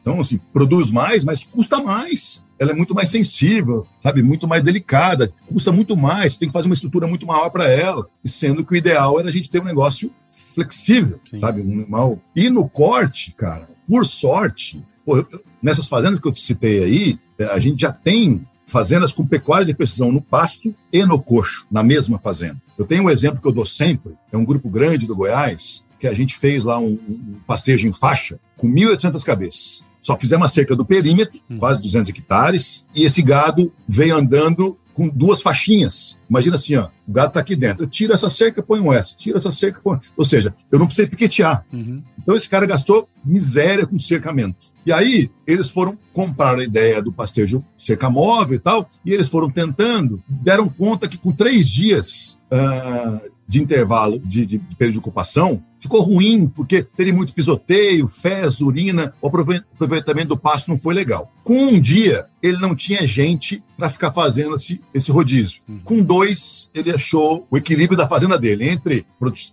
[0.00, 2.46] Então, assim, produz mais, mas custa mais.
[2.58, 4.22] Ela é muito mais sensível, sabe?
[4.22, 8.08] Muito mais delicada, custa muito mais, tem que fazer uma estrutura muito maior para ela.
[8.24, 10.12] E sendo que o ideal era a gente ter um negócio
[10.54, 11.38] flexível, Sim.
[11.38, 11.60] sabe?
[11.60, 12.18] Um animal.
[12.34, 15.24] E no corte, cara, por sorte, pô,
[15.62, 19.64] nessas fazendas que eu te citei aí, é, a gente já tem fazendas com pecuária
[19.64, 22.60] de precisão no pasto e no coxo, na mesma fazenda.
[22.76, 26.06] Eu tenho um exemplo que eu dou sempre, é um grupo grande do Goiás, que
[26.06, 29.84] a gente fez lá um, um pastejo em faixa com 1.800 cabeças.
[30.00, 31.58] Só fizemos a cerca do perímetro, hum.
[31.58, 36.24] quase 200 hectares, e esse gado veio andando com duas faixinhas.
[36.28, 37.84] Imagina assim, ó, O gado está aqui dentro.
[37.84, 39.16] Eu tiro essa cerca, ponho essa.
[39.16, 40.00] Tiro essa cerca, ponho.
[40.16, 41.64] Ou seja, eu não precisei piquetear.
[41.72, 42.02] Uhum.
[42.20, 44.66] Então esse cara gastou miséria com cercamento.
[44.84, 49.28] E aí eles foram comprar a ideia do pastejo cerca móvel e tal, e eles
[49.28, 54.98] foram tentando, deram conta que com três dias uh, de intervalo de, de, período de
[54.98, 60.92] ocupação, ficou ruim, porque teve muito pisoteio, fezes, urina, o aproveitamento do pasto não foi
[60.92, 61.32] legal.
[61.42, 65.62] Com um dia, ele não tinha gente para ficar fazendo esse, esse rodízio.
[65.66, 65.80] Uhum.
[65.82, 69.06] Com dois, ele achou o equilíbrio da fazenda dele, entre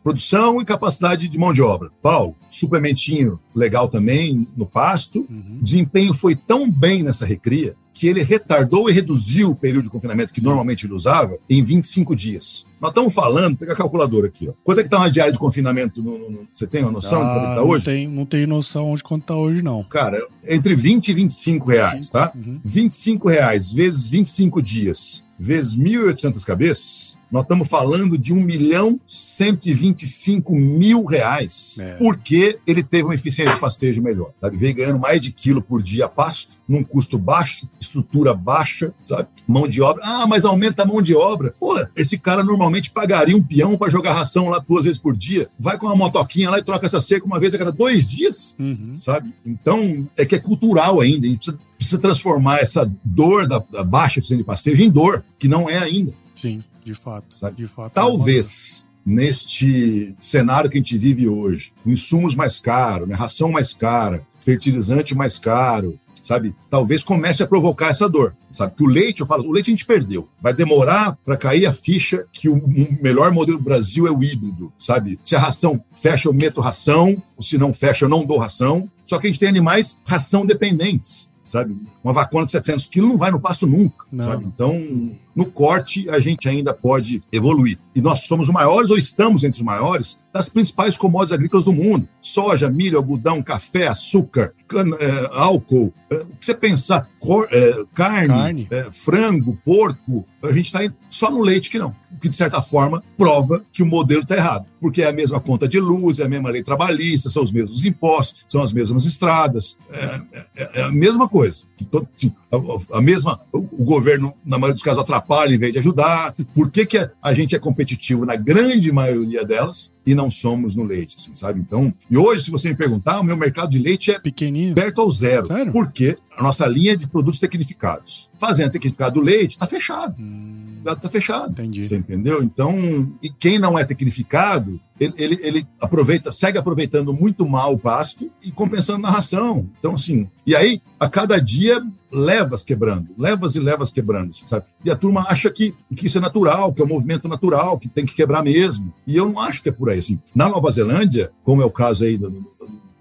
[0.04, 1.90] produção e capacidade de mão de obra.
[2.02, 5.60] Paulo, suplementinho legal também no pasto, uhum.
[5.62, 10.34] desempenho foi tão bem nessa recria que ele retardou e reduziu o período de confinamento
[10.34, 12.68] que normalmente ele usava em 25 dias.
[12.80, 14.54] Nós estamos falando, pega a calculadora aqui, ó.
[14.66, 16.04] Quanto é que está uma diária de confinamento?
[16.04, 17.88] No, no, no, você tem uma noção ah, de quanto é está hoje?
[17.88, 19.84] Não tenho, não tenho noção de quanto está hoje, não.
[19.86, 22.34] Cara, entre 20 e 25 reais, tá?
[22.36, 22.60] Uhum.
[22.66, 30.56] 25 reais vezes 25 dias vezes 1.800 cabeças, nós estamos falando de 1 milhão 125
[30.56, 31.96] mil reais, é.
[31.96, 34.32] porque ele teve uma eficiência de pastejo melhor.
[34.42, 34.58] Sabe?
[34.58, 39.28] Veio ganhando mais de quilo por dia pasto, num custo baixo, estrutura baixa, sabe?
[39.48, 40.02] Mão de obra.
[40.06, 41.56] Ah, mas aumenta a mão de obra.
[41.60, 45.48] Pô, esse cara normalmente pagaria um peão para jogar ração lá duas vezes por dia.
[45.60, 48.56] Vai com uma motoquinha lá e troca essa cerca uma vez a cada dois dias,
[48.60, 48.94] uhum.
[48.96, 49.34] sabe?
[49.46, 51.28] Então, é que é cultural ainda.
[51.28, 55.24] A gente precisa, precisa transformar essa dor da, da baixa eficiência de pastejo em dor,
[55.38, 56.14] que não é ainda.
[56.36, 56.62] Sim.
[56.86, 57.58] De fato, sabe?
[57.58, 57.94] De fato.
[57.94, 63.74] Talvez neste cenário que a gente vive hoje, com insumos mais caros, né, ração mais
[63.74, 66.56] cara, fertilizante mais caro, sabe?
[66.70, 68.76] Talvez comece a provocar essa dor, sabe?
[68.76, 70.28] Que o leite, eu falo, o leite a gente perdeu.
[70.40, 72.62] Vai demorar para cair a ficha que o
[73.02, 75.20] melhor modelo do Brasil é o híbrido, sabe?
[75.24, 78.90] Se a ração fecha, eu meto ração, ou se não fecha, eu não dou ração.
[79.08, 81.78] Só que a gente tem animais ração dependentes sabe?
[82.04, 84.26] Uma vacuna de 700 quilos não vai no pasto nunca, não.
[84.26, 84.46] sabe?
[84.46, 87.78] Então, no corte, a gente ainda pode evoluir.
[87.94, 91.74] E nós somos os maiores, ou estamos entre os maiores, das principais commodities agrícolas do
[91.74, 92.08] mundo.
[92.22, 95.94] Soja, milho, algodão, café, açúcar, cana, é, álcool.
[96.10, 98.68] É, o que você pensar, cor, é, carne, carne.
[98.70, 101.96] É, frango, porco, a gente está só no leite que não.
[102.12, 104.66] O que, de certa forma, prova que o modelo está errado.
[104.80, 107.86] Porque é a mesma conta de luz, é a mesma lei trabalhista, são os mesmos
[107.86, 109.80] impostos, são as mesmas estradas.
[109.90, 110.22] É,
[110.56, 111.64] é, é a mesma coisa.
[111.78, 115.72] Que todo, assim, a, a, mesma, o governo, na maioria dos casos, atrapalha em vez
[115.74, 116.34] de ajudar.
[116.54, 120.84] Por que, que a gente é competitivo na grande maioria delas e não somos no
[120.84, 121.60] leite, assim, sabe?
[121.60, 125.02] Então, e hoje, se você me perguntar, o meu mercado de leite é pequenininho, perto
[125.02, 125.48] ao zero.
[125.48, 125.72] Sério?
[125.72, 126.18] Por quê?
[126.38, 128.30] A nossa linha de produtos tecnificados.
[128.40, 130.16] Fazendo tecnificado do leite, está fechado.
[130.20, 131.52] Hum está fechado.
[131.52, 131.88] Entendi.
[131.88, 132.44] Você entendeu?
[132.44, 137.80] Então, e quem não é tecnificado, ele, ele, ele, aproveita, segue aproveitando muito mal o
[137.80, 139.68] pasto e compensando na ração.
[139.80, 141.82] Então, assim, e aí, a cada dia,
[142.16, 144.66] levas quebrando, levas e levas quebrando, sabe?
[144.84, 147.90] E a turma acha que, que isso é natural, que é um movimento natural, que
[147.90, 148.94] tem que quebrar mesmo.
[149.06, 150.00] E eu não acho que é por aí.
[150.00, 152.46] Assim, na Nova Zelândia, como é o caso aí do,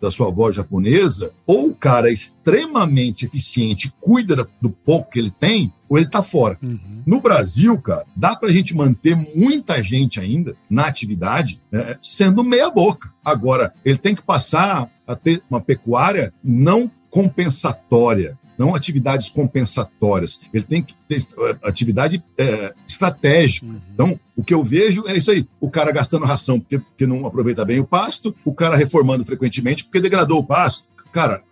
[0.05, 5.31] da sua avó japonesa, ou o cara é extremamente eficiente, cuida do pouco que ele
[5.31, 6.59] tem, ou ele está fora.
[6.62, 7.03] Uhum.
[7.07, 12.44] No Brasil, cara, dá para a gente manter muita gente ainda na atividade né, sendo
[12.44, 13.11] meia boca.
[13.24, 20.40] Agora, ele tem que passar a ter uma pecuária não compensatória, não atividades compensatórias.
[20.52, 23.66] Ele tem que ter eh, atividade é, estratégica.
[23.66, 23.80] Uhum.
[23.92, 27.26] Então, o que eu vejo é isso aí: o cara gastando ração porque, porque não
[27.26, 30.88] aproveita bem o pasto, o cara reformando frequentemente porque degradou o pasto.
[31.12, 31.42] Cara,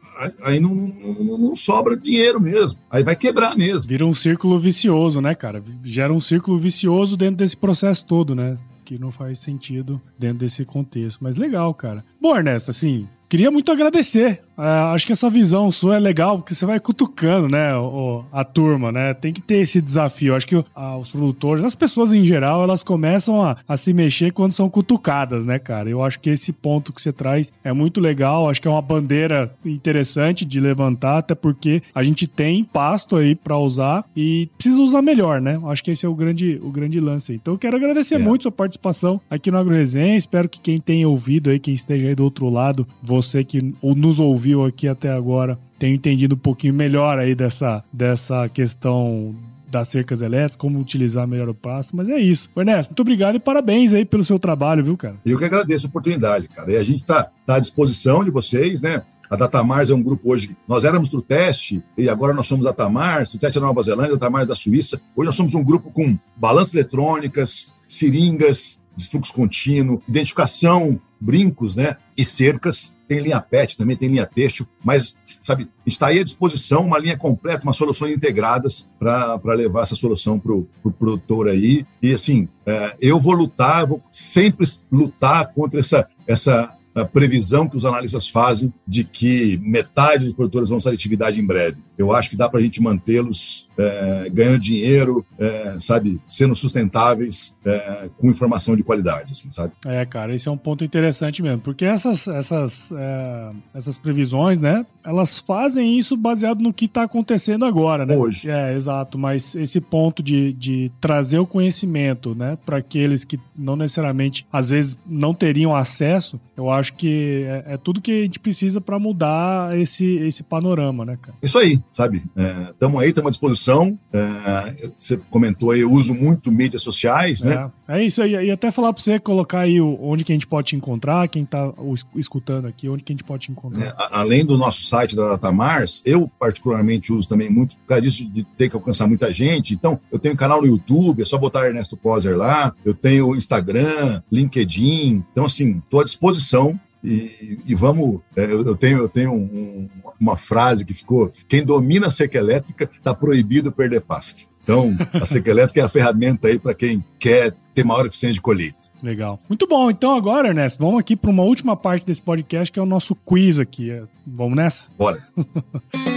[0.44, 2.78] aí não, não, não, sobra dinheiro mesmo.
[2.90, 3.88] Aí vai quebrar mesmo.
[3.88, 5.62] Vira um círculo vicioso, né, cara?
[5.82, 8.56] Gera um círculo vicioso dentro desse processo todo, né?
[8.84, 11.22] Que não faz sentido dentro desse contexto.
[11.22, 12.04] Mas legal, cara.
[12.20, 16.54] Bom, Ernesto, assim, queria muito agradecer Uh, acho que essa visão sua é legal, porque
[16.54, 19.12] você vai cutucando, né, o, a turma, né?
[19.12, 20.36] Tem que ter esse desafio.
[20.36, 20.64] Acho que uh,
[21.00, 25.44] os produtores, as pessoas em geral, elas começam a, a, se mexer quando são cutucadas,
[25.44, 25.90] né, cara?
[25.90, 28.48] Eu acho que esse ponto que você traz é muito legal.
[28.48, 33.34] Acho que é uma bandeira interessante de levantar, até porque a gente tem pasto aí
[33.34, 35.60] para usar e precisa usar melhor, né?
[35.66, 37.34] Acho que esse é o grande, o grande lance.
[37.34, 38.18] Então, eu quero agradecer é.
[38.18, 40.16] muito sua participação aqui no AgroResenha.
[40.16, 44.20] Espero que quem tenha ouvido aí, quem esteja aí do outro lado, você que nos
[44.20, 49.34] ouviu, ouviu aqui até agora tenha entendido um pouquinho melhor aí dessa, dessa questão
[49.68, 52.50] das cercas elétricas, como utilizar melhor o passo, mas é isso.
[52.54, 55.16] Ernesto, muito obrigado e parabéns aí pelo seu trabalho, viu, cara?
[55.24, 56.72] Eu que agradeço a oportunidade, cara.
[56.72, 59.02] E a gente está tá à disposição de vocês, né?
[59.30, 60.54] A Datamars é um grupo hoje.
[60.68, 63.32] Nós éramos do teste e agora nós somos Datamars.
[63.32, 65.00] O teste da Nova Zelândia, Datamars da Suíça.
[65.16, 71.96] Hoje nós somos um grupo com balanças eletrônicas, seringas, de fluxo contínuo, identificação, brincos, né?
[72.16, 72.94] E cercas.
[73.06, 77.16] Tem linha PET, também tem linha têxtil, mas, sabe, está aí à disposição uma linha
[77.16, 81.84] completa, uma soluções integradas para levar essa solução para o pro produtor aí.
[82.02, 87.76] E, assim, é, eu vou lutar, vou sempre lutar contra essa, essa a previsão que
[87.76, 91.82] os analistas fazem de que metade dos produtores vão sair de atividade em breve.
[91.96, 97.56] Eu acho que dá para a gente mantê-los é, ganhando dinheiro, é, sabe, sendo sustentáveis
[97.64, 99.72] é, com informação de qualidade, assim, sabe?
[99.86, 104.84] É, cara, esse é um ponto interessante mesmo, porque essas, essas, é, essas previsões, né,
[105.04, 108.16] elas fazem isso baseado no que está acontecendo agora, né?
[108.16, 108.50] Hoje.
[108.50, 113.76] É, exato, mas esse ponto de, de trazer o conhecimento, né, para aqueles que não
[113.76, 118.38] necessariamente, às vezes, não teriam acesso, eu acho que é, é tudo que a gente
[118.38, 121.36] precisa para mudar esse, esse panorama, né, cara?
[121.42, 122.22] Isso aí, sabe?
[122.70, 123.98] Estamos é, aí, estamos à disposição.
[124.12, 127.70] É, você comentou aí, eu uso muito mídias sociais, né?
[127.88, 128.32] É, é isso aí.
[128.32, 131.42] E até falar para você colocar aí onde que a gente pode te encontrar, quem
[131.42, 131.72] está
[132.16, 133.84] escutando aqui, onde que a gente pode te encontrar.
[133.84, 138.28] É, além do nosso site da Datamars, eu particularmente uso também muito, por causa disso
[138.30, 139.74] de ter que alcançar muita gente.
[139.74, 142.74] Então, eu tenho um canal no YouTube, é só botar Ernesto Poser lá.
[142.84, 145.24] Eu tenho Instagram, LinkedIn.
[145.30, 146.71] Então, assim, estou à disposição
[147.02, 148.20] e, e vamos.
[148.36, 149.88] É, eu tenho, eu tenho um,
[150.20, 154.50] uma frase que ficou: quem domina a seca elétrica está proibido perder pasto.
[154.62, 158.40] Então, a seca elétrica é a ferramenta aí para quem quer ter maior eficiência de
[158.40, 158.78] colheita.
[159.02, 159.40] Legal.
[159.48, 159.90] Muito bom.
[159.90, 163.16] Então, agora, Ernesto, vamos aqui para uma última parte desse podcast, que é o nosso
[163.16, 163.90] quiz aqui.
[164.24, 164.86] Vamos nessa?
[164.96, 165.18] Bora.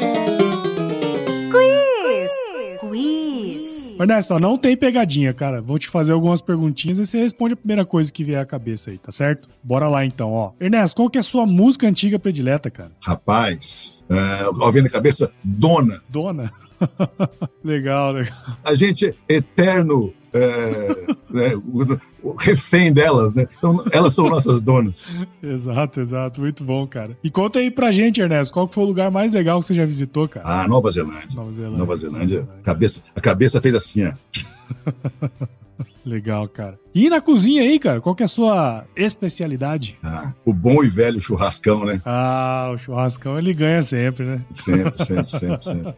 [3.99, 5.61] Ernesto, ó, não tem pegadinha, cara.
[5.61, 8.91] Vou te fazer algumas perguntinhas e você responde a primeira coisa que vier à cabeça
[8.91, 9.47] aí, tá certo?
[9.63, 10.51] Bora lá então, ó.
[10.59, 12.91] Ernesto, qual que é a sua música antiga predileta, cara?
[13.01, 16.01] Rapaz, é, ó, vem na cabeça, Dona.
[16.09, 16.51] Dona?
[17.63, 18.37] legal, legal.
[18.63, 23.47] A gente é eterno é, né, o, o, refém delas, né?
[23.57, 25.17] Então, elas são nossas donas.
[25.41, 26.41] exato, exato.
[26.41, 27.17] Muito bom, cara.
[27.23, 29.85] E conta aí pra gente, Ernesto, qual foi o lugar mais legal que você já
[29.85, 30.45] visitou, cara?
[30.45, 31.29] Ah, Nova Zelândia.
[31.33, 31.77] Nova Zelândia.
[31.77, 32.19] Nova Zelândia.
[32.19, 32.61] Nova Zelândia.
[32.63, 34.13] Cabeça, a cabeça fez assim, ó.
[36.05, 36.79] Legal, cara.
[36.93, 39.97] E na cozinha aí, cara, qual que é a sua especialidade?
[40.03, 42.01] Ah, o bom e velho churrascão, né?
[42.05, 44.41] Ah, o churrascão ele ganha sempre, né?
[44.51, 45.93] Sempre, sempre, sempre, sempre.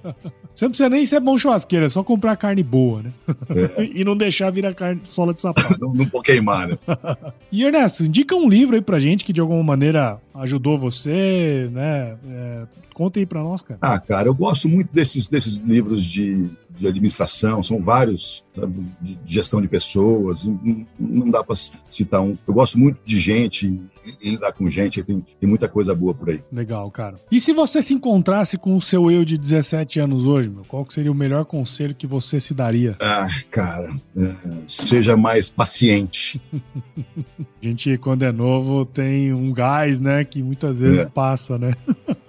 [0.53, 3.11] Você não precisa nem ser bom churrasqueiro, é só comprar carne boa, né?
[3.77, 3.83] É.
[3.99, 5.79] e não deixar virar carne sola de sapato.
[5.79, 6.77] não, não pode queimar, né?
[7.51, 12.17] e Ernesto, indica um livro aí pra gente que de alguma maneira ajudou você, né?
[12.27, 12.63] É,
[12.93, 13.79] conta aí pra nós, cara.
[13.81, 19.17] Ah, cara, eu gosto muito desses, desses livros de de administração, são vários, sabe, de
[19.25, 21.55] gestão de pessoas, não, não dá para
[21.89, 22.37] citar um.
[22.47, 23.79] Eu gosto muito de gente,
[24.21, 26.41] e lidar com gente, tem, tem muita coisa boa por aí.
[26.51, 27.17] Legal, cara.
[27.31, 30.85] E se você se encontrasse com o seu eu de 17 anos hoje, meu, qual
[30.89, 32.95] seria o melhor conselho que você se daria?
[33.01, 36.41] Ah, cara, é, seja mais paciente.
[37.61, 41.05] A gente, quando é novo, tem um gás, né, que muitas vezes é.
[41.05, 41.73] passa, né?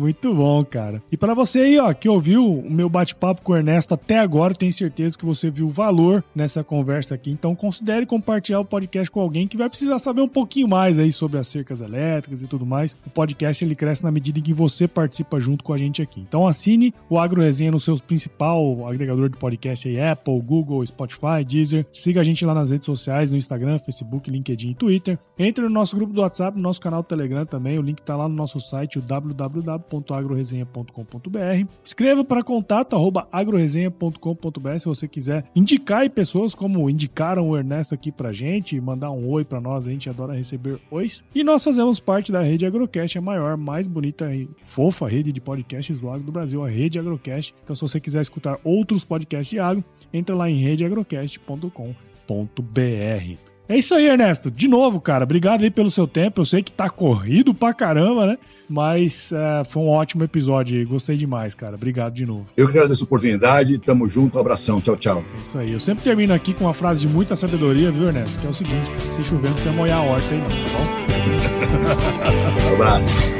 [0.00, 1.02] Muito bom, cara.
[1.12, 4.54] E para você aí, ó, que ouviu o meu bate-papo com o Ernesto até agora,
[4.54, 7.30] tenho certeza que você viu valor nessa conversa aqui.
[7.30, 11.12] Então considere compartilhar o podcast com alguém que vai precisar saber um pouquinho mais aí
[11.12, 12.96] sobre as cercas elétricas e tudo mais.
[13.06, 16.20] O podcast ele cresce na medida em que você participa junto com a gente aqui.
[16.26, 21.44] Então assine o Agro Resenha no seu principal agregador de podcast aí, Apple, Google, Spotify,
[21.46, 21.84] Deezer.
[21.92, 25.18] Siga a gente lá nas redes sociais, no Instagram, Facebook, LinkedIn e Twitter.
[25.38, 27.78] Entre no nosso grupo do WhatsApp, no nosso canal do Telegram também.
[27.78, 31.66] O link tá lá no nosso site, o www www.agroresenha.com.br.
[31.84, 37.94] Escreva para contato arroba agroresenha.com.br se você quiser indicar aí pessoas como indicaram o Ernesto
[37.94, 41.24] aqui pra gente, mandar um oi para nós, a gente adora receber ois.
[41.34, 45.40] E nós fazemos parte da rede Agrocast, a maior, mais bonita e fofa rede de
[45.40, 47.54] podcasts do agro do Brasil, a rede Agrocast.
[47.64, 49.82] Então se você quiser escutar outros podcasts de agro,
[50.12, 53.49] entra lá em redeagrocast.com.br.
[53.70, 54.50] É isso aí, Ernesto.
[54.50, 56.40] De novo, cara, obrigado aí pelo seu tempo.
[56.40, 58.38] Eu sei que tá corrido pra caramba, né?
[58.68, 60.84] Mas uh, foi um ótimo episódio.
[60.88, 61.76] Gostei demais, cara.
[61.76, 62.46] Obrigado de novo.
[62.56, 63.78] Eu que agradeço a oportunidade.
[63.78, 64.38] Tamo junto.
[64.38, 64.80] Um abração.
[64.80, 65.24] Tchau, tchau.
[65.36, 65.72] É isso aí.
[65.72, 68.40] Eu sempre termino aqui com uma frase de muita sabedoria, viu, Ernesto?
[68.40, 69.08] Que é o seguinte, cara.
[69.08, 72.70] Se chovendo, você molhar a horta aí, não, tá bom?
[72.70, 73.39] um abraço.